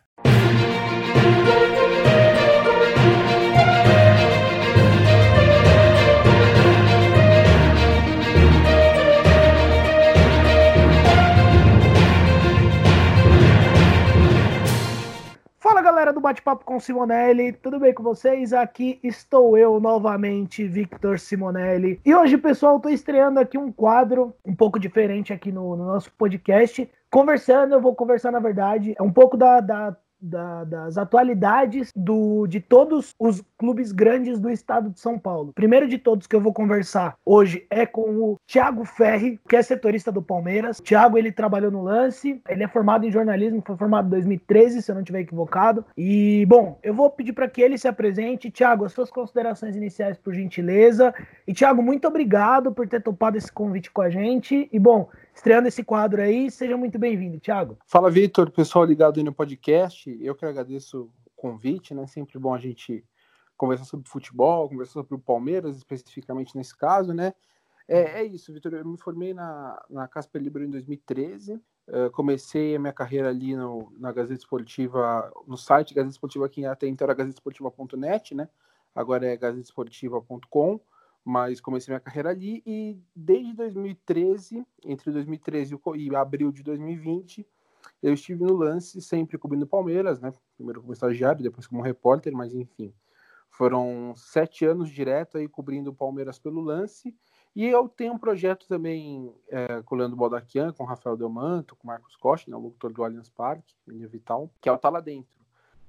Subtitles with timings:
[16.20, 18.52] Do Bate-Papo com Simonelli, tudo bem com vocês?
[18.52, 22.02] Aqui estou eu novamente, Victor Simonelli.
[22.06, 26.12] E hoje, pessoal, estou estreando aqui um quadro um pouco diferente aqui no, no nosso
[26.18, 26.92] podcast.
[27.10, 32.48] Conversando, eu vou conversar, na verdade, é um pouco da, da da, das atualidades do,
[32.48, 35.54] de todos os clubes grandes do estado de São Paulo.
[35.54, 39.62] Primeiro de todos que eu vou conversar hoje é com o Thiago Ferri, que é
[39.62, 40.80] setorista do Palmeiras.
[40.80, 44.92] Thiago, ele trabalhou no Lance, ele é formado em jornalismo, foi formado em 2013, se
[44.92, 45.86] eu não estiver equivocado.
[45.98, 48.52] E, bom, eu vou pedir para que ele se apresente.
[48.52, 51.14] Thiago, as suas considerações iniciais, por gentileza.
[51.48, 54.70] E, Thiago, muito obrigado por ter topado esse convite com a gente.
[54.72, 55.10] E, bom,
[55.40, 56.52] estreando esse quadro aí.
[56.52, 57.78] Seja muito bem-vindo, Thiago.
[57.88, 60.18] Fala, Vitor, pessoal ligado aí no podcast.
[60.22, 62.06] Eu que agradeço o convite, né?
[62.08, 63.06] Sempre bom a gente
[63.56, 67.34] conversar sobre futebol, conversar sobre o Palmeiras, especificamente nesse caso, né?
[67.88, 68.74] É, é isso, Vitor.
[68.74, 71.54] Eu me formei na, na Casper Libero em 2013.
[71.88, 76.66] Uh, comecei a minha carreira ali no, na Gazeta Esportiva, no site Gazeta Esportiva, que
[76.66, 78.50] até então era gazetesportiva.net, né?
[78.94, 80.82] Agora é gazetesportiva.com
[81.30, 87.48] mas comecei minha carreira ali e desde 2013, entre 2013 e abril de 2020,
[88.02, 90.34] eu estive no lance sempre cobrindo Palmeiras, né?
[90.56, 92.92] Primeiro como estagiário, depois como repórter, mas enfim,
[93.48, 97.16] foram sete anos direto aí cobrindo Palmeiras pelo lance.
[97.56, 101.76] E eu tenho um projeto também é, com o Leandro Baldaquian, com o Rafael Delmanto,
[101.76, 104.78] com o Marcos Costa, né, o locutor do Allianz Parque, Linha Vital, que é o
[104.80, 105.38] Tá Lá Dentro.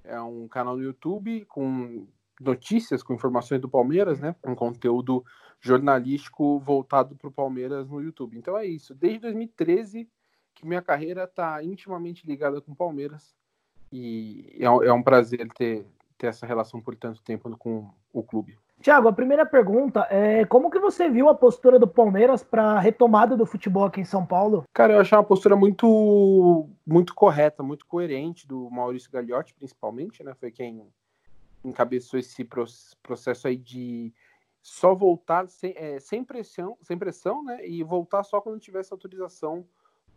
[0.04, 2.06] É um canal no YouTube com
[2.40, 4.34] notícias, com informações do Palmeiras, né?
[4.44, 5.24] Um conteúdo
[5.60, 8.38] jornalístico voltado para o Palmeiras no YouTube.
[8.38, 8.94] Então é isso.
[8.94, 10.08] Desde 2013
[10.54, 13.34] que minha carreira está intimamente ligada com o Palmeiras
[13.92, 15.86] e é, é um prazer ter,
[16.18, 18.58] ter essa relação por tanto tempo com o clube.
[18.80, 22.80] Tiago, a primeira pergunta é como que você viu a postura do Palmeiras para a
[22.80, 24.64] retomada do futebol aqui em São Paulo?
[24.72, 30.34] Cara, eu achei uma postura muito muito correta, muito coerente do Maurício Gagliotti, principalmente, né?
[30.34, 30.86] Foi quem
[31.64, 32.46] encabeçou esse
[33.02, 34.12] processo aí de
[34.62, 37.66] só voltar sem, é, sem pressão, sem pressão, né?
[37.66, 39.66] E voltar só quando tivesse autorização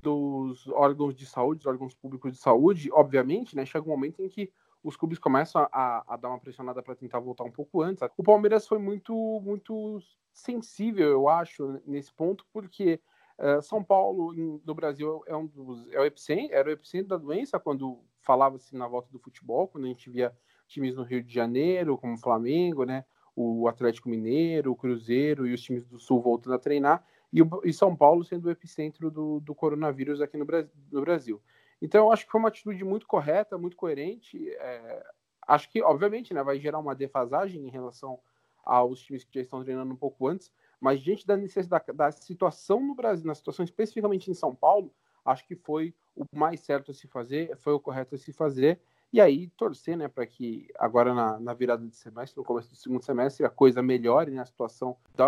[0.02, 3.66] dos órgãos de saúde, dos órgãos públicos de saúde, obviamente, né?
[3.66, 4.52] Chega um momento em que
[4.84, 8.04] os clubes começam a, a dar uma pressionada para tentar voltar um pouco antes.
[8.18, 10.02] O Palmeiras foi muito, muito
[10.34, 13.00] sensível, eu acho, nesse ponto, porque
[13.40, 17.18] uh, São Paulo no Brasil é um dos, é o epicentro, era o epicentro da
[17.18, 20.36] doença quando falava-se na volta do futebol, quando a gente via
[20.74, 23.06] times no Rio de Janeiro, como o Flamengo, né?
[23.36, 27.62] O Atlético Mineiro, o Cruzeiro e os times do Sul voltando a treinar, e, o,
[27.64, 30.46] e São Paulo sendo o epicentro do, do coronavírus aqui no,
[30.92, 31.42] no, Brasil.
[31.82, 34.50] Então, eu acho que foi uma atitude muito correta, muito coerente.
[34.52, 35.04] É,
[35.48, 38.20] acho que, obviamente, né, vai gerar uma defasagem em relação
[38.64, 42.12] aos times que já estão treinando um pouco antes, mas diante da necessidade da, da
[42.12, 44.94] situação no Brasil, na situação especificamente em São Paulo,
[45.26, 48.80] acho que foi o mais certo a se fazer, foi o correto a se fazer,
[49.14, 52.76] e aí torcer, né, para que agora na, na, virada de semestre, no começo do
[52.76, 55.28] segundo semestre, a coisa melhore, né, a situação da,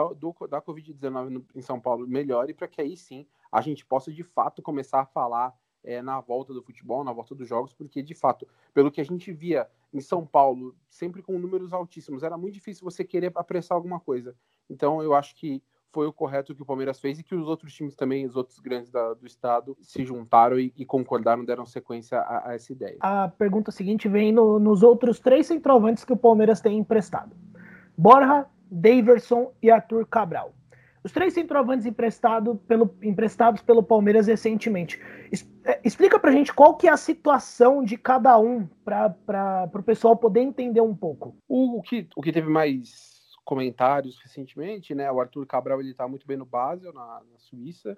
[0.49, 4.63] da Covid-19 em São Paulo melhore, para que aí sim a gente possa de fato
[4.63, 5.53] começar a falar
[5.83, 9.05] é, na volta do futebol, na volta dos jogos, porque de fato, pelo que a
[9.05, 13.75] gente via em São Paulo, sempre com números altíssimos, era muito difícil você querer apressar
[13.75, 14.35] alguma coisa.
[14.67, 15.61] Então eu acho que
[15.95, 18.59] foi o correto que o Palmeiras fez e que os outros times também, os outros
[18.59, 22.97] grandes da, do estado, se juntaram e, e concordaram, deram sequência a, a, essa ideia.
[22.99, 27.33] A pergunta seguinte vem no, nos outros três centroavantes que o Palmeiras tem emprestado:
[27.97, 30.53] Borja, Daverson e Arthur Cabral.
[31.01, 34.99] Os três centroavantes emprestado pelo, emprestados pelo Palmeiras recentemente.
[35.31, 39.83] Es, é, explica pra gente qual que é a situação de cada um para o
[39.83, 41.37] pessoal poder entender um pouco.
[41.47, 43.14] O, o, que, o que teve mais
[43.45, 45.09] comentários recentemente, né?
[45.11, 47.97] O Arthur Cabral ele está muito bem no Basel, na, na Suíça.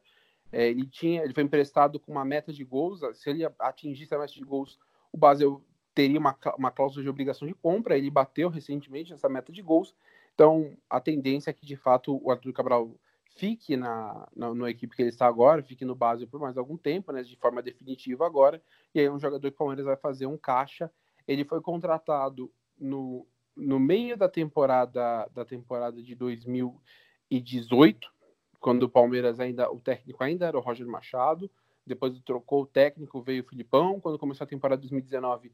[0.52, 3.00] É, ele tinha, ele foi emprestado com uma meta de gols.
[3.18, 4.78] Se ele atingisse a meta de gols,
[5.12, 5.64] o Basel
[5.96, 7.98] teria uma, uma cláusula de obrigação de compra.
[7.98, 9.96] Ele bateu recentemente essa meta de gols.
[10.36, 12.94] Então, a tendência é que de fato o Arthur Cabral
[13.38, 16.76] fique na, na, na, equipe que ele está agora, fique no Basel por mais algum
[16.76, 18.62] tempo, né, de forma definitiva agora,
[18.96, 20.92] e aí é um jogador que o Palmeiras vai fazer um caixa.
[21.28, 23.28] Ele foi contratado no,
[23.58, 28.12] no meio da temporada da temporada de 2018,
[28.60, 31.50] quando o Palmeiras ainda, o técnico ainda era o Roger Machado,
[31.86, 35.52] depois trocou o técnico, veio o Filipão, quando começou a temporada de 2019,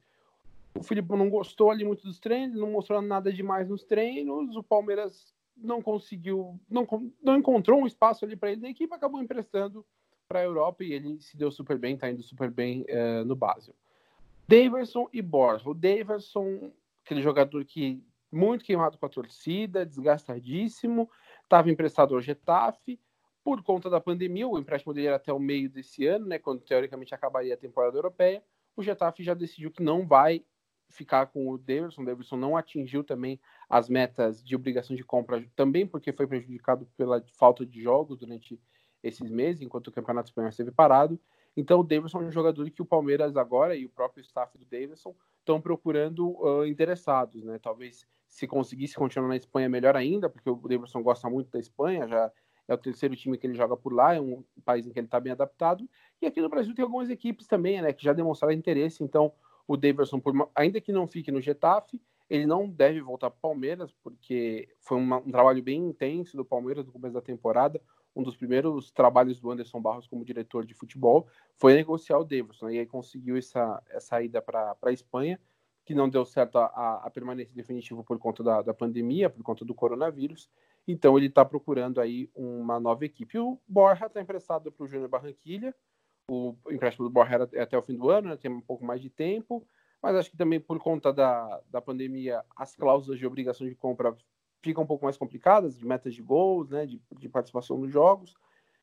[0.75, 4.63] o Filipão não gostou ali muito dos treinos, não mostrou nada demais nos treinos, o
[4.63, 6.87] Palmeiras não conseguiu, não,
[7.21, 9.85] não encontrou um espaço ali para ele na equipe, acabou emprestando
[10.27, 13.35] para a Europa e ele se deu super bem, está indo super bem uh, no
[13.35, 13.75] Basel.
[14.47, 15.69] Daverson e Borja.
[15.69, 16.71] O Daverson,
[17.03, 21.09] aquele jogador que muito queimado com a torcida, desgastadíssimo,
[21.43, 22.99] estava emprestado ao Getafe.
[23.43, 26.61] Por conta da pandemia, o empréstimo dele era até o meio desse ano, né, quando
[26.61, 28.43] teoricamente acabaria a temporada europeia.
[28.75, 30.43] O Getafe já decidiu que não vai
[30.89, 32.01] ficar com o Davidson.
[32.01, 33.39] O Davidson não atingiu também
[33.69, 38.59] as metas de obrigação de compra, também porque foi prejudicado pela falta de jogos durante
[39.03, 41.19] esses meses, enquanto o Campeonato Espanhol esteve parado.
[41.55, 44.65] Então, o Davidson é um jogador que o Palmeiras agora e o próprio staff do
[44.65, 47.59] Davidson estão procurando uh, interessados, né?
[47.61, 52.07] Talvez se conseguisse continuar na Espanha melhor ainda, porque o Davidson gosta muito da Espanha,
[52.07, 52.31] já
[52.67, 55.07] é o terceiro time que ele joga por lá, é um país em que ele
[55.07, 55.87] está bem adaptado.
[56.21, 59.03] E aqui no Brasil tem algumas equipes também, né, que já demonstraram interesse.
[59.03, 59.33] Então,
[59.67, 60.21] o Davidson,
[60.55, 64.97] ainda que não fique no Getafe, ele não deve voltar para o Palmeiras, porque foi
[64.97, 67.81] uma, um trabalho bem intenso do Palmeiras no começo da temporada.
[68.15, 72.69] Um dos primeiros trabalhos do Anderson Barros como diretor de futebol foi negociar o Davidson,
[72.69, 75.39] e aí conseguiu essa, essa ida para a Espanha,
[75.85, 79.65] que não deu certo a, a permanência definitiva por conta da, da pandemia, por conta
[79.65, 80.49] do coronavírus.
[80.87, 83.37] Então ele está procurando aí uma nova equipe.
[83.37, 85.75] O Borja está emprestado para o Júnior Barranquilha,
[86.29, 89.01] o empréstimo do Borja é até o fim do ano, né, tem um pouco mais
[89.01, 89.67] de tempo,
[90.01, 94.15] mas acho que também por conta da, da pandemia, as cláusulas de obrigação de compra
[94.63, 98.33] ficam um pouco mais complicadas, de metas de gols, né, de, de participação nos jogos.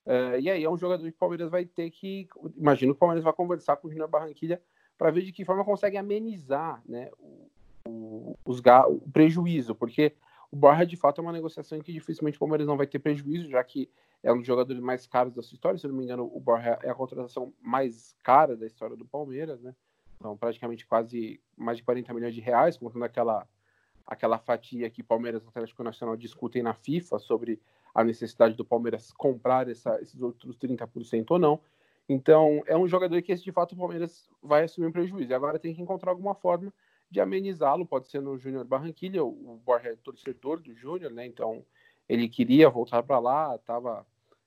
[0.06, 2.28] Uh, e aí é um jogador que o Palmeiras vai ter que.
[2.56, 4.60] Imagino que o Palmeiras vai conversar com o Júnior Barranquilha
[4.96, 7.50] para ver de que forma consegue amenizar né, o,
[7.86, 10.14] o, os, o prejuízo, porque
[10.50, 12.98] o Borja de fato é uma negociação em que dificilmente o Palmeiras não vai ter
[12.98, 13.90] prejuízo, já que
[14.22, 15.78] é um dos jogadores mais caros da sua história.
[15.78, 19.62] Se não me engano, o Borja é a contratação mais cara da história do Palmeiras,
[19.62, 19.74] né?
[20.16, 23.48] Então, praticamente quase mais de 40 milhões de reais, contando aquela,
[24.10, 27.60] aquela fatia que Palmeiras e Atlético Nacional discutem na FIFA sobre
[27.94, 31.60] a necessidade do Palmeiras comprar essa, esses outros 30% ou não.
[32.08, 35.30] Então, é um jogador que, de fato, o Palmeiras vai assumir um prejuízo.
[35.30, 36.74] E agora tem que encontrar alguma forma
[37.08, 37.86] de amenizá-lo.
[37.86, 41.24] Pode ser no Júnior Barranquilha, o Borja é torcedor do Júnior, né?
[41.24, 41.64] Então,
[42.08, 44.04] ele queria voltar para lá, tava,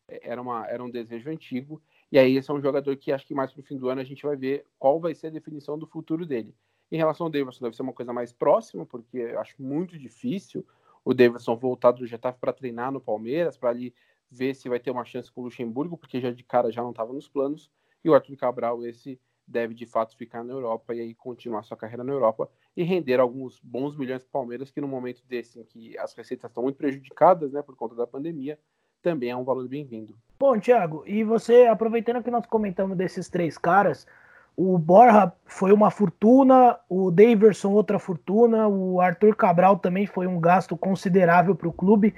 [0.10, 1.82] é, era, uma, era um desejo antigo.
[2.12, 4.04] E aí esse é um jogador que acho que mais pro fim do ano a
[4.04, 6.54] gente vai ver qual vai ser a definição do futuro dele.
[6.92, 10.66] Em relação ao Davidson, deve ser uma coisa mais próxima, porque eu acho muito difícil
[11.04, 13.94] o Davidson voltar do Getafe para treinar no Palmeiras, para ali
[14.30, 16.92] ver se vai ter uma chance com o Luxemburgo, porque já de cara já não
[16.92, 17.70] estava nos planos.
[18.04, 21.76] E o Arthur Cabral, esse deve de fato ficar na Europa e aí continuar sua
[21.76, 25.60] carreira na Europa e render alguns bons milhões para o Palmeiras, que no momento desse
[25.60, 28.58] em que as receitas estão muito prejudicadas, né, por conta da pandemia,
[29.02, 30.18] também é um valor bem-vindo.
[30.40, 34.08] Bom, Thiago, e você, aproveitando que nós comentamos desses três caras,
[34.56, 40.40] o Borja foi uma fortuna, o Daverson outra fortuna, o Arthur Cabral também foi um
[40.40, 42.14] gasto considerável para o clube.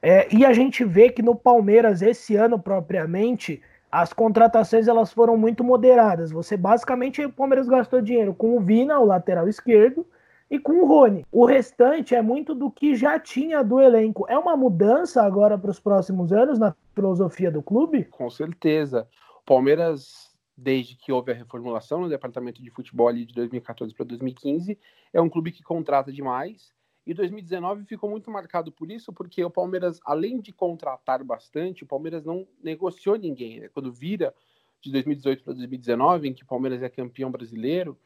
[0.00, 3.60] É, e a gente vê que no Palmeiras, esse ano propriamente,
[3.90, 6.30] as contratações elas foram muito moderadas.
[6.30, 10.06] Você basicamente o Palmeiras gastou dinheiro com o Vina, o lateral esquerdo,
[10.50, 11.24] e com o Rony.
[11.32, 14.26] O restante é muito do que já tinha do elenco.
[14.28, 18.04] É uma mudança agora para os próximos anos na filosofia do clube?
[18.04, 19.08] Com certeza.
[19.42, 24.04] O Palmeiras, desde que houve a reformulação no departamento de futebol ali de 2014 para
[24.04, 24.78] 2015,
[25.12, 26.72] é um clube que contrata demais
[27.04, 31.86] e 2019 ficou muito marcado por isso, porque o Palmeiras, além de contratar bastante, o
[31.86, 33.60] Palmeiras não negociou ninguém.
[33.60, 33.68] Né?
[33.68, 34.32] Quando vira
[34.80, 37.98] de 2018 para 2019, em que o Palmeiras é campeão brasileiro,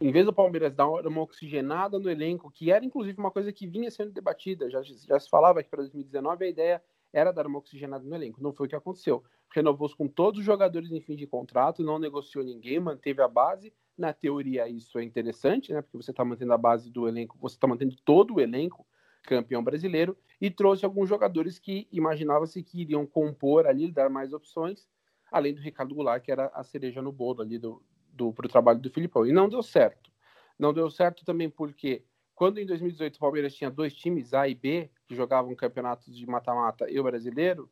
[0.00, 3.68] em vez do Palmeiras dar uma oxigenada no elenco, que era inclusive uma coisa que
[3.68, 6.82] vinha sendo debatida, já, já se falava que para 2019 a ideia
[7.12, 8.42] era dar uma oxigenada no elenco.
[8.42, 9.22] Não foi o que aconteceu.
[9.54, 13.72] Renovou-se com todos os jogadores em fim de contrato, não negociou ninguém, manteve a base
[13.96, 15.82] na teoria, isso é interessante, né?
[15.82, 18.86] Porque você está mantendo a base do elenco, você está mantendo todo o elenco
[19.22, 24.88] campeão brasileiro e trouxe alguns jogadores que imaginava-se que iriam compor ali, dar mais opções,
[25.30, 27.82] além do Ricardo Goulart, que era a cereja no bolo ali do,
[28.12, 29.26] do trabalho do Filipão.
[29.26, 30.10] E não deu certo.
[30.58, 32.04] Não deu certo também porque
[32.34, 36.26] quando em 2018 o Palmeiras tinha dois times, A e B, que jogavam campeonatos de
[36.26, 37.70] mata-mata e o brasileiro,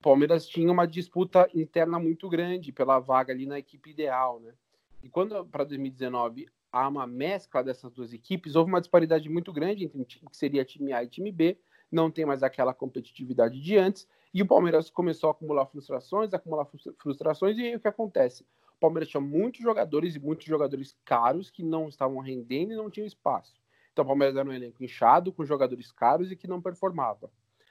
[0.00, 4.54] o Palmeiras tinha uma disputa interna muito grande pela vaga ali na equipe ideal, né?
[5.02, 9.84] E quando para 2019 há uma mescla dessas duas equipes, houve uma disparidade muito grande
[9.84, 11.58] entre o que seria time A e time B,
[11.92, 16.66] não tem mais aquela competitividade de antes, e o Palmeiras começou a acumular frustrações, acumular
[16.98, 18.42] frustrações, e aí o que acontece?
[18.76, 22.88] O Palmeiras tinha muitos jogadores e muitos jogadores caros que não estavam rendendo e não
[22.88, 23.60] tinham espaço.
[23.92, 27.30] Então o Palmeiras era um elenco inchado, com jogadores caros e que não performava.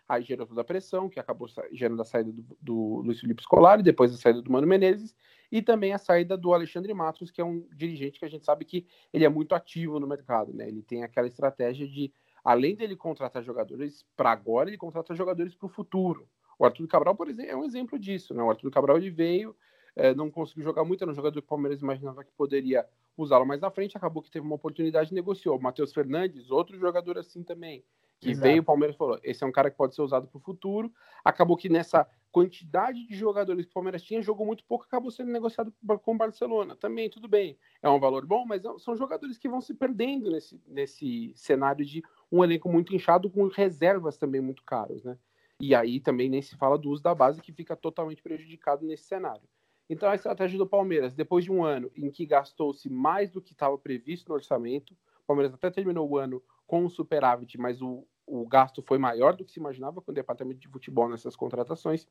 [0.10, 3.84] Aí gerou toda a pressão, que acabou gerando a saída do, do Luiz Felipe Scolari,
[3.84, 5.16] depois a saída do Mano Menezes,
[5.52, 8.66] e também a saída do Alexandre Matos, que é um dirigente que a gente sabe
[8.66, 10.68] que ele é muito ativo no mercado, né?
[10.68, 12.12] Ele tem aquela estratégia de,
[12.44, 16.28] além dele contratar jogadores para agora, ele contrata jogadores para o futuro.
[16.58, 18.42] O Arthur Cabral, por exemplo, é um exemplo disso, né?
[18.42, 19.56] O Arthur Cabral ele veio,
[19.96, 22.84] é, não conseguiu jogar muito, era um jogador que o Palmeiras imaginava que poderia
[23.16, 25.56] usá-lo mais na frente, acabou que teve uma oportunidade e negociou.
[25.56, 27.84] O Matheus Fernandes, outro jogador assim também,
[28.20, 28.48] que Exato.
[28.48, 30.92] veio, o Palmeiras falou, esse é um cara que pode ser usado para o futuro.
[31.24, 35.32] Acabou que nessa quantidade de jogadores que o Palmeiras tinha, jogou muito pouco, acabou sendo
[35.32, 35.74] negociado
[36.04, 36.76] com o Barcelona.
[36.76, 40.62] Também, tudo bem, é um valor bom, mas são jogadores que vão se perdendo nesse,
[40.68, 45.18] nesse cenário de um elenco muito inchado, com reservas também muito caros, né?
[45.62, 49.04] E aí também nem se fala do uso da base, que fica totalmente prejudicado nesse
[49.04, 49.48] cenário.
[49.90, 53.54] Então, a estratégia do Palmeiras, depois de um ano em que gastou-se mais do que
[53.54, 58.06] estava previsto no orçamento, o Palmeiras até terminou o ano com um superávit, mas o,
[58.28, 62.08] o gasto foi maior do que se imaginava com o departamento de futebol nessas contratações.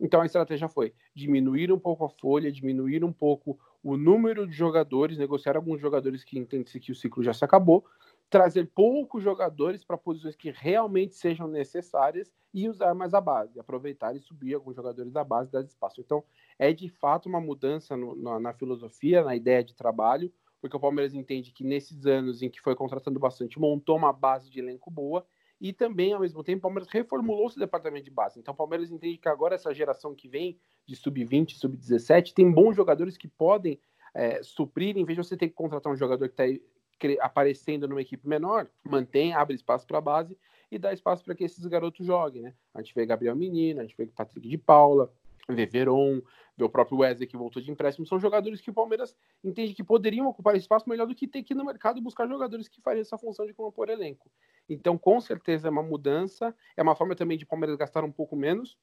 [0.00, 4.52] Então a estratégia foi diminuir um pouco a folha, diminuir um pouco o número de
[4.52, 7.84] jogadores, negociar alguns jogadores que entendem que o ciclo já se acabou,
[8.28, 14.16] trazer poucos jogadores para posições que realmente sejam necessárias e usar mais a base, aproveitar
[14.16, 16.00] e subir alguns jogadores da base, dar espaço.
[16.00, 16.24] Então
[16.58, 20.32] é de fato uma mudança no, na, na filosofia, na ideia de trabalho,
[20.64, 24.48] porque o Palmeiras entende que nesses anos em que foi contratando bastante, montou uma base
[24.48, 25.22] de elenco boa
[25.60, 28.40] e também, ao mesmo tempo, o Palmeiras reformulou seu departamento de base.
[28.40, 32.74] Então, o Palmeiras entende que agora essa geração que vem de sub-20, sub-17, tem bons
[32.74, 33.78] jogadores que podem
[34.14, 36.62] é, suprir, em vez de você ter que contratar um jogador que está
[37.20, 40.34] aparecendo numa equipe menor, mantém, abre espaço para a base
[40.70, 42.54] e dá espaço para que esses garotos joguem, né?
[42.72, 45.12] A gente vê Gabriel Menino, a gente vê Patrick de Paula,
[45.48, 46.22] vê Veron,
[46.56, 49.84] vê o próprio Wesley que voltou de empréstimo, são jogadores que o Palmeiras entende que
[49.84, 53.02] poderiam ocupar espaço melhor do que ter que ir no mercado buscar jogadores que fariam
[53.02, 54.30] essa função de compor elenco.
[54.68, 58.34] Então, com certeza é uma mudança, é uma forma também de Palmeiras gastar um pouco
[58.34, 58.78] menos,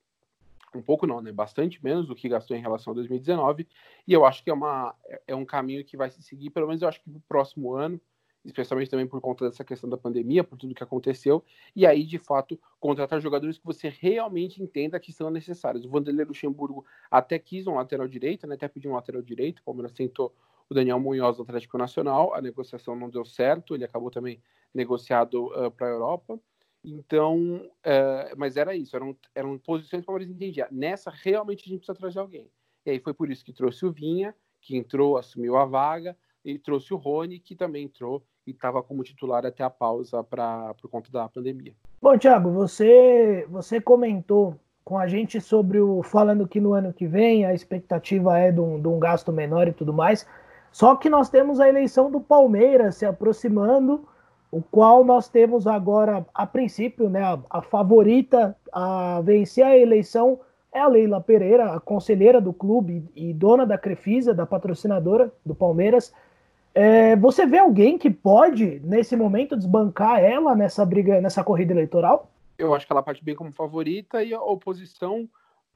[0.75, 1.31] um pouco não, né?
[1.31, 3.67] Bastante menos do que gastou em relação a 2019,
[4.07, 4.95] e eu acho que é, uma,
[5.27, 7.99] é um caminho que vai se seguir, pelo menos eu acho que no próximo ano,
[8.43, 11.43] especialmente também por conta dessa questão da pandemia, por tudo que aconteceu,
[11.75, 15.85] e aí, de fato, contratar jogadores que você realmente entenda que são necessários.
[15.85, 19.63] O Vanderlei Luxemburgo até quis um lateral direito, né, até pediu um lateral direito, o
[19.63, 20.33] Palmeiras tentou
[20.69, 24.41] o Daniel Munhoz do Atlético Nacional, a negociação não deu certo, ele acabou também
[24.73, 26.39] negociado uh, para a Europa,
[26.83, 31.69] então, uh, mas era isso, eram, eram posições que o Palmeiras entendia, nessa realmente a
[31.69, 32.49] gente precisa trazer alguém.
[32.85, 36.57] E aí foi por isso que trouxe o Vinha, que entrou, assumiu a vaga, e
[36.57, 40.89] trouxe o Rony, que também entrou e estava como titular até a pausa pra, por
[40.89, 41.73] conta da pandemia.
[42.01, 46.01] Bom, Thiago, você, você comentou com a gente sobre o.
[46.01, 49.67] falando que no ano que vem a expectativa é de um, de um gasto menor
[49.67, 50.27] e tudo mais.
[50.71, 54.07] Só que nós temos a eleição do Palmeiras se aproximando,
[54.49, 60.39] o qual nós temos agora, a princípio, né, a, a favorita a vencer a eleição
[60.73, 65.53] é a Leila Pereira, a conselheira do clube e dona da Crefisa, da patrocinadora do
[65.53, 66.13] Palmeiras.
[66.73, 72.31] É, você vê alguém que pode, nesse momento, desbancar ela nessa briga, nessa corrida eleitoral?
[72.57, 75.29] Eu acho que ela parte bem como favorita e a oposição,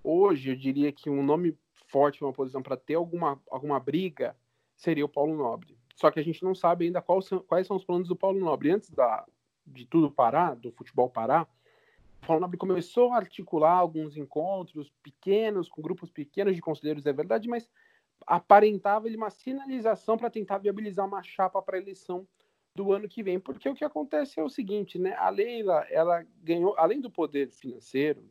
[0.03, 4.35] hoje, eu diria que um nome forte, uma oposição para ter alguma, alguma briga,
[4.75, 5.77] seria o Paulo Nobre.
[5.95, 8.39] Só que a gente não sabe ainda quais são, quais são os planos do Paulo
[8.39, 8.71] Nobre.
[8.71, 9.25] Antes da,
[9.65, 11.43] de tudo parar, do futebol parar,
[12.23, 17.13] o Paulo Nobre começou a articular alguns encontros pequenos, com grupos pequenos de conselheiros, é
[17.13, 17.69] verdade, mas
[18.25, 22.27] aparentava ele uma sinalização para tentar viabilizar uma chapa para a eleição
[22.75, 25.15] do ano que vem, porque o que acontece é o seguinte, né?
[25.15, 28.21] A Leila, ela ganhou, além do poder financeiro,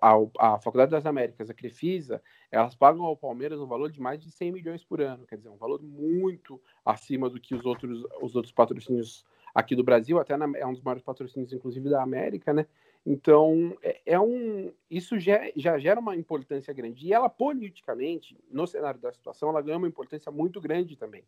[0.00, 4.20] a, a, Faculdade das Américas, a Crefisa, elas pagam ao Palmeiras um valor de mais
[4.20, 8.04] de 100 milhões por ano, quer dizer, um valor muito acima do que os outros,
[8.22, 9.24] os outros patrocínios
[9.54, 12.66] aqui do Brasil, até na, é um dos maiores patrocínios, inclusive, da América, né?
[13.04, 17.06] Então, é, é um, isso já, já, gera uma importância grande.
[17.06, 21.24] E ela, politicamente, no cenário da situação, ela ganha uma importância muito grande também.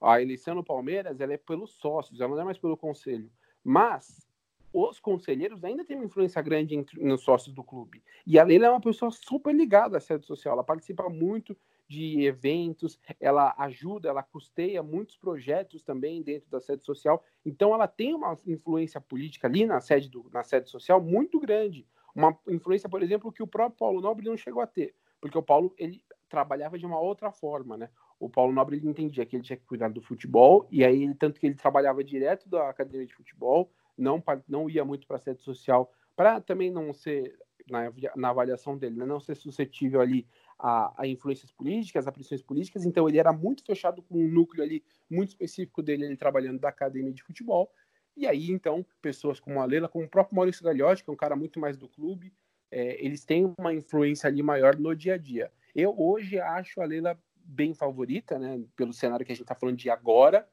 [0.00, 3.30] A eleição no Palmeiras ela é pelos sócios, ela não é mais pelo conselho.
[3.62, 4.29] Mas
[4.72, 8.02] os conselheiros ainda têm uma influência grande entre, nos sócios do clube.
[8.26, 11.56] E a Leila é uma pessoa super ligada à sede social, ela participa muito
[11.90, 17.24] de eventos, ela ajuda, ela custeia muitos projetos também dentro da sede social.
[17.44, 21.84] Então ela tem uma influência política ali na sede, do, na sede social muito grande.
[22.14, 25.42] Uma influência, por exemplo, que o próprio Paulo Nobre não chegou a ter, porque o
[25.42, 27.90] Paulo ele trabalhava de uma outra forma, né?
[28.20, 31.40] O Paulo Nobre ele entendia que ele tinha que cuidar do futebol e aí tanto
[31.40, 33.68] que ele trabalhava direto da academia de futebol,
[34.00, 37.38] não não ia muito para a sede social para também não ser
[37.70, 39.06] na, na avaliação dele, né?
[39.06, 40.26] não ser suscetível ali
[40.58, 44.62] a, a, influências políticas, a pressões políticas, então ele era muito fechado com um núcleo
[44.62, 47.72] ali muito específico dele, ele trabalhando da academia de futebol,
[48.16, 51.16] e aí então pessoas como a Leila, como o próprio Maurício Gagliotti, que é um
[51.16, 52.32] cara muito mais do clube,
[52.70, 55.50] é, eles têm uma influência ali maior no dia a dia.
[55.74, 59.76] Eu hoje acho a Leila bem favorita, né, pelo cenário que a gente está falando
[59.76, 60.46] de agora,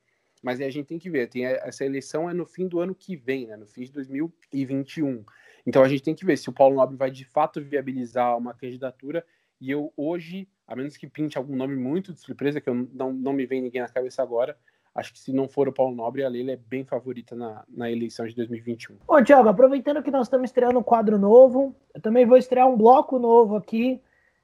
[0.44, 3.16] mas a gente tem que ver, tem essa eleição é no fim do ano que
[3.16, 5.24] vem, né, no fim de 2021.
[5.66, 8.54] Então a gente tem que ver se o Paulo Nobre vai de fato viabilizar uma
[8.54, 9.26] candidatura
[9.60, 13.12] e eu hoje, a menos que pinte algum nome muito de surpresa, que eu não,
[13.12, 14.58] não me vem ninguém na cabeça agora,
[14.94, 17.92] acho que se não for o Paulo Nobre, a Leila é bem favorita na, na
[17.92, 18.98] eleição de 2021.
[19.08, 22.78] Ô, Tiago, aproveitando que nós estamos estreando um quadro novo, eu também vou estrear um
[22.78, 24.02] bloco novo aqui,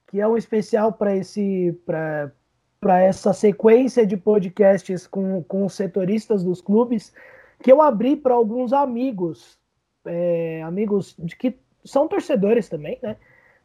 [0.07, 1.73] que é um especial para esse
[2.83, 7.13] para essa sequência de podcasts com, com os setoristas dos clubes,
[7.61, 9.57] que eu abri para alguns amigos,
[10.05, 13.15] é, amigos de que são torcedores também, né?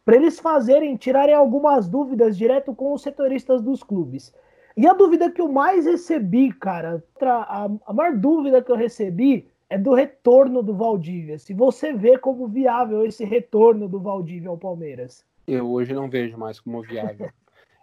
[0.05, 4.33] para eles fazerem, tirarem algumas dúvidas direto com os setoristas dos clubes.
[4.77, 9.49] E a dúvida que eu mais recebi, cara, a, a maior dúvida que eu recebi
[9.69, 11.37] é do retorno do Valdívia.
[11.37, 15.25] Se você vê como viável esse retorno do Valdívia ao Palmeiras.
[15.45, 17.29] Eu hoje não vejo mais como viável.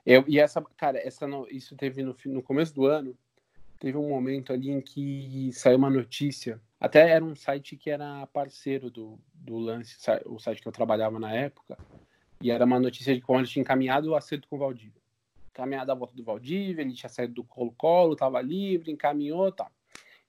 [0.07, 3.19] eu, e essa, cara, essa não, isso teve no, no começo do ano,
[3.81, 6.61] teve um momento ali em que saiu uma notícia.
[6.79, 9.97] Até era um site que era parceiro do, do lance,
[10.27, 11.77] o site que eu trabalhava na época.
[12.41, 15.03] E era uma notícia de que o Palmeiras tinha encaminhado o acerto com o Valdívia.
[15.51, 19.71] Encaminhado a volta do Valdívia, ele tinha saído do Colo-Colo, estava livre, encaminhou tal.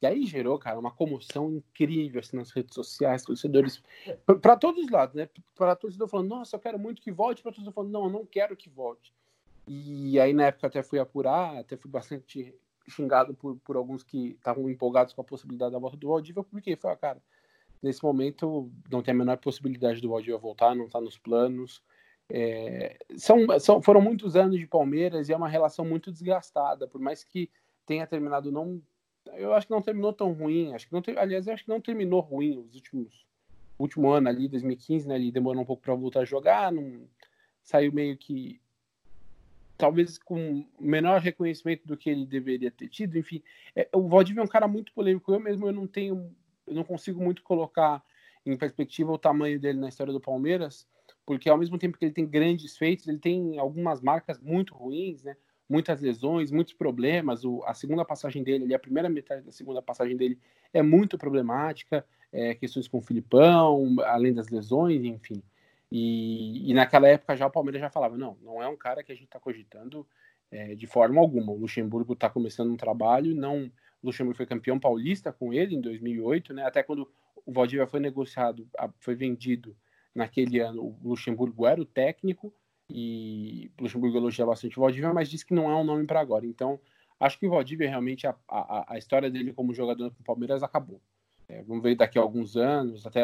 [0.02, 3.84] E aí gerou, cara, uma comoção incrível assim, nas redes sociais, torcedores,
[4.42, 5.28] para todos os lados, né?
[5.56, 8.26] Para torcedor falando, nossa, eu quero muito que volte, para torcedor falando, não, eu não
[8.26, 9.14] quero que volte.
[9.68, 12.56] E aí na época até fui apurar, até fui bastante
[12.88, 16.76] xingado por, por alguns que estavam empolgados com a possibilidade da volta do Valdívia, porque
[16.78, 17.22] foi, cara,
[17.84, 21.84] nesse momento não tem a menor possibilidade do Valdívia voltar, não está nos planos.
[22.30, 27.02] É, são, são, foram muitos anos de Palmeiras e é uma relação muito desgastada, por
[27.02, 27.50] mais que
[27.86, 28.82] tenha terminado não.
[29.34, 30.74] Eu acho que não terminou tão ruim.
[30.74, 33.28] Acho que não aliás, acho que não terminou ruim os últimos
[33.78, 35.16] último ano ali, 2015, né?
[35.16, 37.08] Ele demorou um pouco para voltar a jogar, não
[37.62, 38.60] saiu meio que
[39.78, 43.18] talvez com menor reconhecimento do que ele deveria ter tido.
[43.18, 43.42] Enfim,
[43.76, 45.32] é, o Valdivia é um cara muito polêmico.
[45.32, 46.36] Eu mesmo eu não tenho,
[46.66, 48.04] eu não consigo muito colocar
[48.46, 50.88] em perspectiva o tamanho dele na história do Palmeiras
[51.28, 55.24] porque ao mesmo tempo que ele tem grandes feitos, ele tem algumas marcas muito ruins,
[55.24, 55.36] né?
[55.70, 57.44] Muitas lesões, muitos problemas.
[57.44, 60.40] O, a segunda passagem dele, a primeira metade da segunda passagem dele
[60.74, 65.44] é muito problemática, é, questões com o Filipão, além das lesões, enfim.
[65.92, 69.12] E, e, naquela época já o Palmeiras já falava, não, não é um cara que
[69.12, 70.06] a gente está cogitando
[70.52, 71.52] é, de forma alguma.
[71.52, 73.72] O Luxemburgo está começando um trabalho, não.
[74.02, 76.66] O Luxemburgo foi campeão paulista com ele em 2008, né?
[76.66, 77.10] Até quando
[77.46, 78.68] o Valdívia foi negociado,
[79.00, 79.76] foi vendido
[80.14, 82.52] naquele ano o Luxemburgo era o técnico
[82.90, 86.20] e o Luxemburgo elogia bastante o Valdívia, mas disse que não é um nome para
[86.20, 86.46] agora.
[86.46, 86.80] Então,
[87.20, 90.64] acho que o Valdívia realmente, a, a, a história dele como jogador com o Palmeiras
[90.64, 91.02] acabou.
[91.48, 93.24] É, vamos ver daqui a alguns anos, até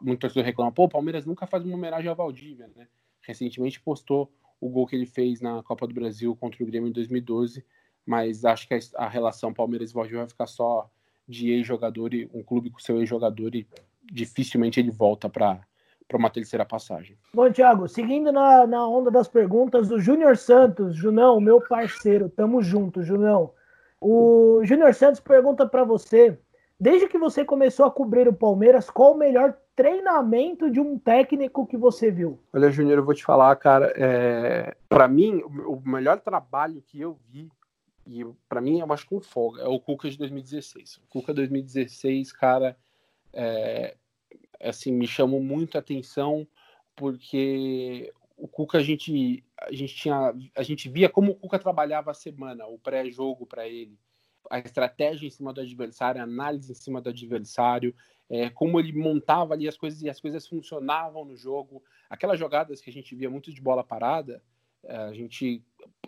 [0.00, 2.86] muito torcedor reclama, pô, o Palmeiras nunca faz uma homenagem ao Valdívia, né?
[3.20, 6.92] Recentemente postou o gol que ele fez na Copa do Brasil contra o Grêmio em
[6.92, 7.64] 2012,
[8.04, 10.90] mas acho que a, a relação Palmeiras e Valdívia vai ficar só
[11.28, 13.66] de ex-jogador e um clube com seu ex-jogador e
[14.10, 15.60] dificilmente ele volta para
[16.08, 17.18] para uma terceira passagem.
[17.34, 22.62] Bom, Thiago, seguindo na, na onda das perguntas do Júnior Santos, Junão, meu parceiro, tamo
[22.62, 23.52] junto, Junão.
[24.00, 26.38] O Júnior Santos pergunta para você,
[26.78, 31.66] desde que você começou a cobrir o Palmeiras, qual o melhor treinamento de um técnico
[31.66, 32.38] que você viu?
[32.52, 34.76] Olha, Júnior, eu vou te falar, cara, é...
[34.88, 37.50] para mim, o melhor trabalho que eu vi
[38.06, 40.98] e para mim eu acho com folga, é o Cuca de 2016.
[40.98, 42.76] O Cuca 2016, cara,
[43.32, 43.96] é,
[44.60, 46.46] assim, me chamou muito a atenção
[46.94, 52.12] porque o Cuca a gente a gente tinha a gente via como o Cuca trabalhava
[52.12, 53.98] a semana, o pré-jogo para ele,
[54.50, 57.94] a estratégia em cima do adversário, a análise em cima do adversário,
[58.28, 62.80] é, como ele montava ali as coisas e as coisas funcionavam no jogo, aquelas jogadas
[62.80, 64.42] que a gente via muito de bola parada,
[64.84, 65.62] é, a gente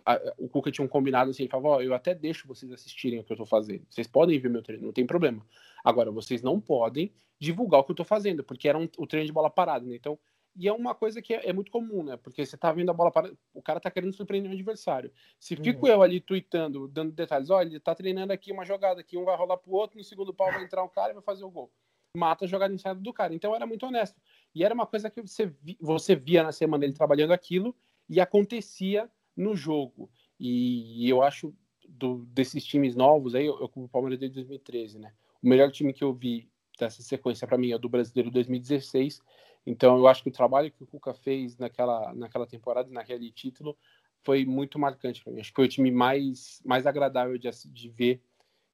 [0.04, 3.20] a, o Cuca tinha um combinado assim, ele falava, oh, eu até deixo vocês assistirem
[3.20, 5.44] o que eu estou fazendo, vocês podem ver meu treino, não tem problema.
[5.84, 9.26] Agora, vocês não podem divulgar o que eu estou fazendo, porque era um, o treino
[9.26, 9.94] de bola parada, né?
[9.94, 10.18] Então,
[10.56, 12.16] e é uma coisa que é, é, muito comum, né?
[12.16, 15.12] Porque você tá vendo a bola parada, o cara tá querendo surpreender o adversário.
[15.38, 15.64] Se uhum.
[15.64, 19.24] fico eu ali tweetando, dando detalhes, olha, ele tá treinando aqui uma jogada aqui, um
[19.24, 21.50] vai rolar pro outro, no segundo pau vai entrar um cara e vai fazer o
[21.50, 21.72] gol.
[22.16, 23.34] Mata a jogada iniciada do cara.
[23.34, 24.20] Então era muito honesto.
[24.54, 27.76] E era uma coisa que você, você via na semana ele trabalhando aquilo
[28.08, 30.10] e acontecia no jogo.
[30.40, 31.54] E eu acho
[31.88, 35.12] do, desses times novos aí, eu, eu o Palmeiras desde 2013, né?
[35.42, 39.20] O melhor time que eu vi dessa sequência para mim é do Brasileiro 2016.
[39.68, 43.76] Então eu acho que o trabalho que o Cuca fez naquela, naquela temporada, naquele título,
[44.22, 45.40] foi muito marcante para mim.
[45.40, 48.22] Acho que foi o time mais, mais agradável de, de ver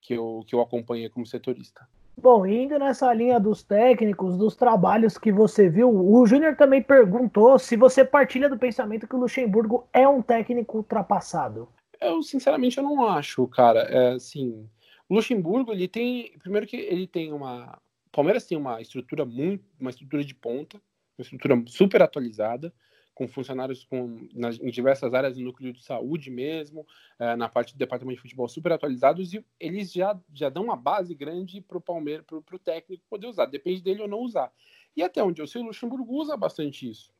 [0.00, 1.86] que eu, que eu acompanhei como setorista.
[2.16, 7.58] Bom, indo nessa linha dos técnicos, dos trabalhos que você viu, o Júnior também perguntou
[7.58, 11.68] se você partilha do pensamento que o Luxemburgo é um técnico ultrapassado.
[12.00, 13.80] Eu, sinceramente, eu não acho, cara.
[13.80, 14.68] É, assim,
[15.08, 16.38] o Luxemburgo, ele tem.
[16.38, 17.78] Primeiro que ele tem uma.
[18.14, 19.64] Palmeiras tem uma estrutura muito.
[19.78, 20.80] Uma estrutura de ponta,
[21.18, 22.72] uma estrutura super atualizada,
[23.12, 26.86] com funcionários com, nas, em diversas áreas do núcleo de saúde mesmo,
[27.18, 30.76] é, na parte do departamento de futebol super atualizados, e eles já, já dão uma
[30.76, 33.46] base grande para o Palmeiras, para o técnico poder usar.
[33.46, 34.52] Depende dele ou não usar.
[34.96, 37.12] E até onde eu sei, o Luxemburgo usa bastante isso.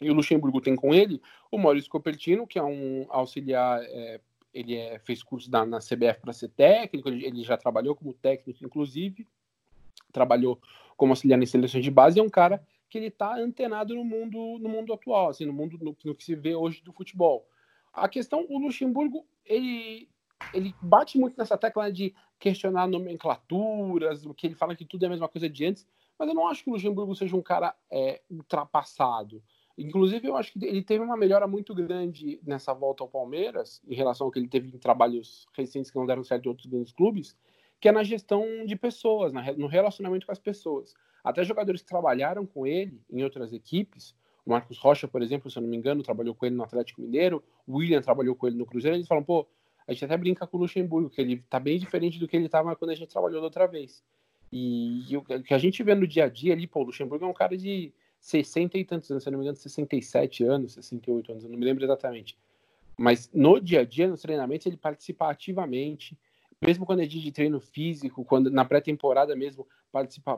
[0.00, 4.20] E o Luxemburgo tem com ele o Maurício Copertino, que é um auxiliar, é,
[4.52, 8.14] ele é, fez curso da, na CBF para ser técnico, ele, ele, já trabalhou como
[8.14, 9.26] técnico, inclusive,
[10.14, 10.58] trabalhou
[10.96, 14.58] como auxiliar em seleções de base, é um cara que ele está antenado no mundo,
[14.60, 17.46] no mundo atual, assim, no mundo no, no, que se vê hoje do futebol.
[17.92, 20.08] A questão, o Luxemburgo, ele,
[20.52, 25.06] ele bate muito nessa tecla de questionar nomenclaturas, o que ele fala que tudo é
[25.06, 27.74] a mesma coisa de antes, mas eu não acho que o Luxemburgo seja um cara
[27.90, 29.42] é, ultrapassado.
[29.76, 33.94] Inclusive, eu acho que ele teve uma melhora muito grande nessa volta ao Palmeiras, em
[33.94, 36.92] relação ao que ele teve em trabalhos recentes que não deram certo em outros grandes
[36.92, 37.36] clubes,
[37.84, 40.94] que é na gestão de pessoas, no relacionamento com as pessoas.
[41.22, 44.16] Até jogadores que trabalharam com ele em outras equipes,
[44.46, 47.02] o Marcos Rocha, por exemplo, se eu não me engano, trabalhou com ele no Atlético
[47.02, 49.46] Mineiro, o William trabalhou com ele no Cruzeiro, eles falam, pô,
[49.86, 52.46] a gente até brinca com o Luxemburgo, que ele tá bem diferente do que ele
[52.46, 54.02] estava quando a gente trabalhou da outra vez.
[54.50, 57.26] E, e o que a gente vê no dia a dia ali, pô, o Luxemburgo
[57.26, 60.72] é um cara de 60 e tantos anos, se eu não me engano, 67 anos,
[60.72, 62.34] 68 anos, eu não me lembro exatamente.
[62.96, 66.16] Mas no dia a dia, nos treinamentos, ele participa ativamente,
[66.66, 69.66] mesmo quando é dia de treino físico, quando na pré-temporada mesmo,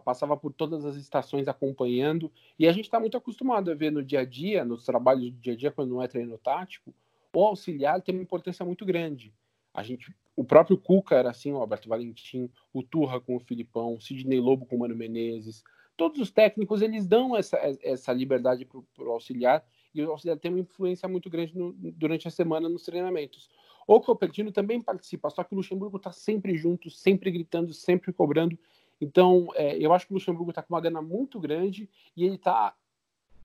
[0.05, 2.31] passava por todas as estações acompanhando.
[2.59, 5.39] E a gente está muito acostumado a ver no dia a dia, nos trabalhos do
[5.39, 6.93] dia a dia, quando não é treino tático,
[7.33, 9.33] o auxiliar tem uma importância muito grande.
[9.73, 13.95] A gente, o próprio Cuca era assim, o Alberto Valentim, o Turra com o Filipão,
[13.95, 15.63] o Sidney Lobo com o Mano Menezes,
[15.97, 20.51] todos os técnicos eles dão essa, essa liberdade para o auxiliar e o auxiliar tem
[20.51, 23.49] uma influência muito grande no, durante a semana nos treinamentos.
[23.87, 28.59] O Copertino também participa, só que o Luxemburgo está sempre junto, sempre gritando, sempre cobrando.
[29.01, 32.37] Então, é, eu acho que o Luxemburgo está com uma gana muito grande e ele
[32.37, 32.75] está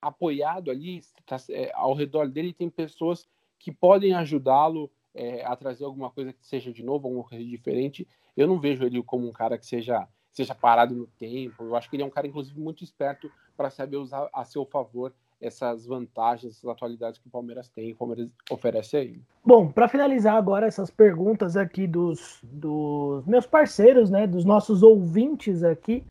[0.00, 3.28] apoiado ali, tá, é, ao redor dele tem pessoas
[3.58, 8.08] que podem ajudá-lo é, a trazer alguma coisa que seja de novo, alguma coisa diferente.
[8.36, 11.62] Eu não vejo ele como um cara que seja seja parado no tempo.
[11.62, 14.64] Eu acho que ele é um cara, inclusive, muito esperto para saber usar a seu
[14.64, 19.20] favor essas vantagens, essas atualidades que o Palmeiras tem e o Palmeiras oferece a ele.
[19.44, 25.64] Bom, para finalizar agora essas perguntas aqui dos, dos meus parceiros, né, dos nossos ouvintes
[25.64, 26.04] aqui,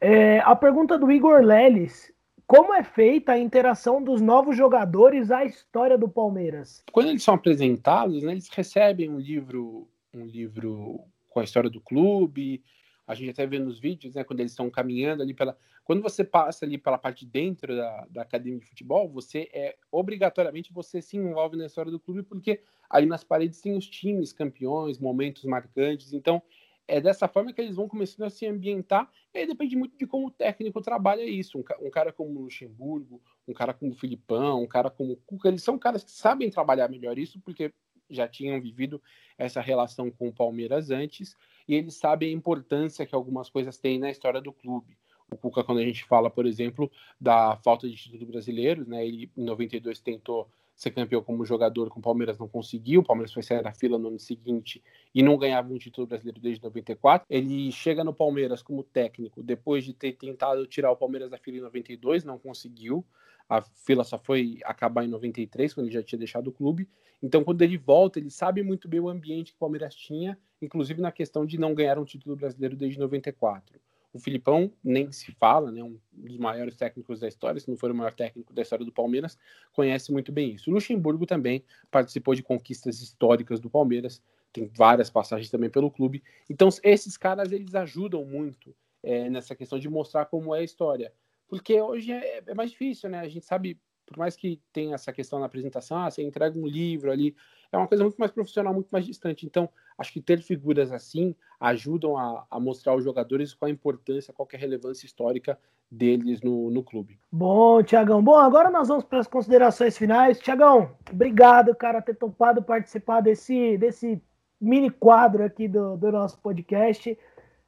[0.00, 2.12] é, a pergunta do Igor Leles,
[2.46, 6.84] como é feita a interação dos novos jogadores à história do Palmeiras?
[6.92, 11.80] Quando eles são apresentados, né, eles recebem um livro, um livro com a história do
[11.80, 12.62] clube,
[13.06, 15.56] a gente até vê nos vídeos, né, quando eles estão caminhando ali pela.
[15.86, 19.76] Quando você passa ali pela parte de dentro da, da academia de futebol, você é
[19.88, 24.32] obrigatoriamente você se envolve na história do clube, porque ali nas paredes tem os times
[24.32, 26.12] campeões, momentos marcantes.
[26.12, 26.42] Então,
[26.88, 30.08] é dessa forma que eles vão começando a se ambientar, e aí depende muito de
[30.08, 31.56] como o técnico trabalha isso.
[31.56, 35.16] Um, um, cara como o Luxemburgo, um cara como o Filipão, um cara como o
[35.18, 37.72] Cuca, eles são caras que sabem trabalhar melhor isso, porque
[38.10, 39.00] já tinham vivido
[39.38, 41.36] essa relação com o Palmeiras antes,
[41.68, 44.96] e eles sabem a importância que algumas coisas têm na história do clube.
[45.30, 49.30] O Cuca, quando a gente fala, por exemplo, da falta de título brasileiro, né, ele
[49.36, 53.42] em 92 tentou ser campeão como jogador com o Palmeiras, não conseguiu, o Palmeiras foi
[53.42, 54.82] sair da fila no ano seguinte
[55.14, 57.26] e não ganhava um título brasileiro desde 94.
[57.30, 61.56] Ele chega no Palmeiras como técnico, depois de ter tentado tirar o Palmeiras da fila
[61.56, 63.04] em 92, não conseguiu.
[63.48, 66.86] A fila só foi acabar em 93, quando ele já tinha deixado o clube.
[67.22, 71.00] Então, quando ele volta, ele sabe muito bem o ambiente que o Palmeiras tinha, inclusive
[71.00, 73.80] na questão de não ganhar um título brasileiro desde 94.
[74.12, 77.90] O Filipão nem se fala, né, um dos maiores técnicos da história, se não for
[77.90, 79.36] o maior técnico da história do Palmeiras,
[79.72, 80.70] conhece muito bem isso.
[80.70, 86.22] O Luxemburgo também participou de conquistas históricas do Palmeiras, tem várias passagens também pelo clube.
[86.48, 91.12] Então, esses caras, eles ajudam muito é, nessa questão de mostrar como é a história.
[91.46, 93.20] Porque hoje é, é, mais difícil, né?
[93.20, 96.66] A gente sabe, por mais que tenha essa questão na apresentação, ah, você entrega um
[96.66, 97.34] livro ali,
[97.72, 99.44] é uma coisa muito mais profissional, muito mais distante.
[99.44, 104.32] Então, acho que ter figuras assim ajudam a, a mostrar aos jogadores qual a importância,
[104.32, 105.58] qual é a relevância histórica
[105.90, 107.18] deles no, no clube.
[107.30, 108.22] Bom, Tiagão.
[108.22, 110.38] Bom, agora nós vamos para as considerações finais.
[110.38, 114.20] Tiagão, obrigado, cara, ter topado participar desse, desse
[114.60, 117.16] mini quadro aqui do, do nosso podcast.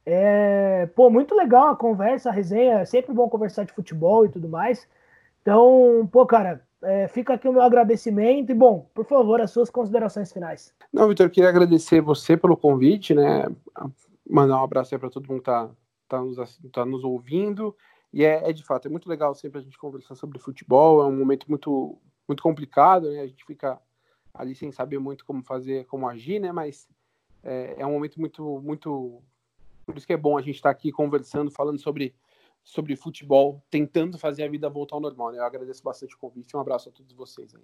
[0.05, 2.79] É, pô, muito legal a conversa, a resenha.
[2.79, 4.87] É sempre bom conversar de futebol e tudo mais.
[5.41, 9.69] Então, pô, cara, é, fica aqui o meu agradecimento e, bom, por favor, as suas
[9.69, 10.73] considerações finais.
[10.91, 13.45] Não, Vitor, queria agradecer você pelo convite, né?
[14.29, 15.69] Mandar um abraço aí para todo mundo que tá,
[16.07, 17.75] tá, nos, tá nos ouvindo.
[18.13, 21.01] E é, é, de fato, é muito legal sempre a gente conversar sobre futebol.
[21.01, 21.97] É um momento muito,
[22.27, 23.21] muito complicado, né?
[23.21, 23.79] A gente fica
[24.33, 26.51] ali sem saber muito como fazer, como agir, né?
[26.51, 26.87] Mas
[27.43, 29.21] é, é um momento muito, muito.
[29.85, 32.15] Por isso que é bom a gente estar tá aqui conversando, falando sobre
[32.63, 35.31] sobre futebol, tentando fazer a vida voltar ao normal.
[35.31, 35.39] Né?
[35.39, 36.55] Eu agradeço bastante o convite.
[36.55, 37.63] Um abraço a todos vocês aí.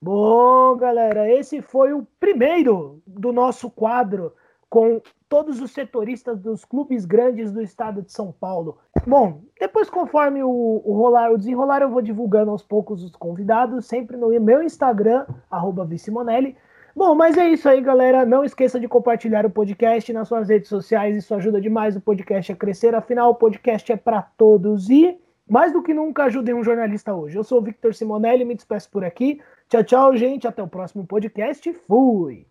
[0.00, 4.32] Bom, galera, esse foi o primeiro do nosso quadro
[4.70, 8.78] com todos os setoristas dos clubes grandes do estado de São Paulo.
[9.06, 10.48] Bom, depois, conforme o,
[10.84, 15.26] o rolar, o desenrolar, eu vou divulgando aos poucos os convidados, sempre no meu Instagram,
[15.50, 16.56] arroba Vicemonelli.
[16.98, 18.26] Bom, mas é isso aí, galera.
[18.26, 21.16] Não esqueça de compartilhar o podcast nas suas redes sociais.
[21.16, 22.92] Isso ajuda demais o podcast a crescer.
[22.92, 24.90] Afinal, o podcast é para todos.
[24.90, 25.16] E,
[25.48, 27.38] mais do que nunca, ajudem um jornalista hoje.
[27.38, 29.40] Eu sou o Victor Simonelli, me despeço por aqui.
[29.68, 30.48] Tchau, tchau, gente.
[30.48, 31.72] Até o próximo podcast.
[31.86, 32.48] Fui!